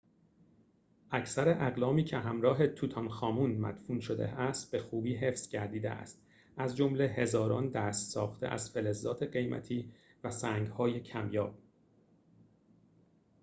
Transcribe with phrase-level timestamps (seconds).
[1.11, 6.21] اکثر اقلامی که همراه توت‌عنخ‌آمون مدفون شده است به خوبی حفظ گردیده است
[6.57, 9.91] از جمله هزاران دست‌ساخته از فلزات قیمتی
[10.23, 11.55] و سنگ‌های کمیاب